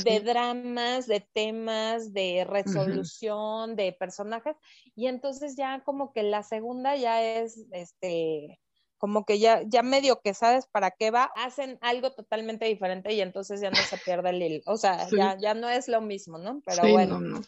de 0.03 0.19
dramas, 0.19 1.07
de 1.07 1.27
temas, 1.33 2.13
de 2.13 2.45
resolución, 2.47 3.75
de 3.75 3.91
personajes, 3.91 4.55
y 4.95 5.07
entonces 5.07 5.55
ya 5.57 5.81
como 5.83 6.13
que 6.13 6.21
la 6.21 6.43
segunda 6.43 6.95
ya 6.95 7.23
es 7.23 7.65
este 7.71 8.60
como 9.01 9.25
que 9.25 9.39
ya, 9.39 9.63
ya 9.65 9.81
medio 9.81 10.21
que 10.21 10.35
sabes 10.35 10.67
para 10.67 10.91
qué 10.91 11.09
va, 11.09 11.31
hacen 11.35 11.79
algo 11.81 12.11
totalmente 12.11 12.65
diferente 12.65 13.11
y 13.13 13.21
entonces 13.21 13.59
ya 13.59 13.71
no 13.71 13.77
se 13.77 13.97
pierde 13.97 14.29
el 14.29 14.43
hilo. 14.43 14.61
O 14.67 14.77
sea, 14.77 15.07
ya, 15.09 15.35
ya 15.41 15.55
no 15.55 15.69
es 15.69 15.87
lo 15.87 16.01
mismo, 16.01 16.37
¿no? 16.37 16.61
Pero 16.63 16.87
bueno, 16.87 17.41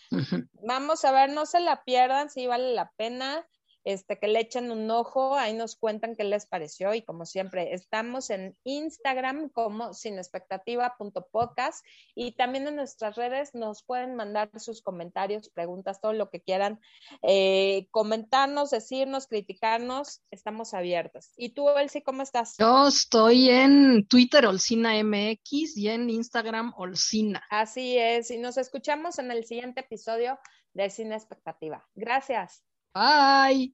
vamos 0.66 1.06
a 1.06 1.12
ver, 1.12 1.30
no 1.30 1.46
se 1.46 1.60
la 1.60 1.84
pierdan, 1.84 2.32
sí 2.32 2.48
vale 2.48 2.74
la 2.74 2.92
pena 2.98 3.46
este, 3.84 4.18
que 4.18 4.28
le 4.28 4.40
echen 4.40 4.72
un 4.72 4.90
ojo, 4.90 5.36
ahí 5.36 5.54
nos 5.54 5.76
cuentan 5.76 6.16
qué 6.16 6.24
les 6.24 6.46
pareció 6.46 6.94
y 6.94 7.02
como 7.02 7.26
siempre, 7.26 7.74
estamos 7.74 8.30
en 8.30 8.58
Instagram 8.64 9.50
como 9.50 9.94
sinexpectativa.podcast 9.94 11.86
y 12.16 12.34
también 12.34 12.68
en 12.68 12.76
nuestras 12.76 13.16
redes 13.16 13.54
nos 13.54 13.84
pueden 13.84 14.16
mandar 14.16 14.50
sus 14.60 14.82
comentarios, 14.82 15.50
preguntas, 15.50 16.00
todo 16.02 16.14
lo 16.14 16.30
que 16.30 16.42
quieran, 16.42 16.80
eh, 17.22 17.88
comentarnos, 17.92 18.70
decirnos, 18.72 19.28
criticarnos, 19.28 20.22
estamos 20.32 20.74
abiertos. 20.74 21.32
¿Y 21.36 21.50
tú, 21.50 21.70
Elsie, 21.70 22.04
cómo 22.04 22.24
estás? 22.24 22.56
Yo 22.58 22.88
estoy 22.88 23.50
en 23.50 24.08
Twitter 24.08 24.46
Olcina 24.46 24.94
MX 25.04 25.78
y 25.78 25.90
en 25.90 26.10
Instagram 26.10 26.74
Olcina. 26.78 27.44
Así 27.50 27.98
es, 27.98 28.32
y 28.32 28.38
nos 28.38 28.58
escuchamos 28.58 29.20
en 29.20 29.32
el 29.32 29.46
siguiente 29.46 29.82
episodio 29.82 30.40
de 30.74 30.90
Cine 30.90 31.16
Expectativa. 31.16 31.88
Gracias. 31.96 32.64
Bye. 32.94 33.74